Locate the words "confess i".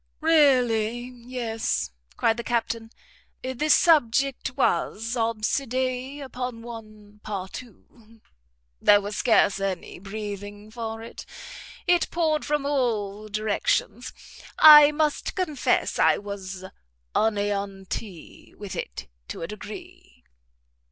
15.35-16.17